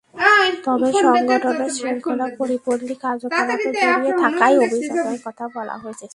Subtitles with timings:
[0.65, 6.05] তবে সংগঠনের শৃঙ্খলা পরিপন্থী কার্যকলাপে জড়িত থাকার অভিযোগের কথা বলা হয়েছে।